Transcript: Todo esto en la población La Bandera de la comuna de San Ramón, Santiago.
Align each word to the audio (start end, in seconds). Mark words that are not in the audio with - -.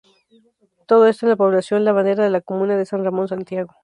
Todo 0.87 1.05
esto 1.05 1.27
en 1.27 1.29
la 1.29 1.35
población 1.35 1.85
La 1.85 1.91
Bandera 1.91 2.23
de 2.23 2.31
la 2.31 2.41
comuna 2.41 2.75
de 2.75 2.87
San 2.87 3.03
Ramón, 3.03 3.27
Santiago. 3.27 3.75